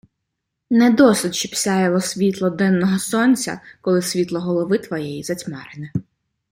Не 0.69 0.89
досить, 0.89 1.35
щоб 1.35 1.55
сяяло 1.55 2.01
світло 2.01 2.49
денного 2.49 2.99
сонця, 2.99 3.61
коли 3.81 4.01
світло 4.01 4.39
голови 4.39 4.77
твоєї 4.77 5.23
затьмарене. 5.23 5.91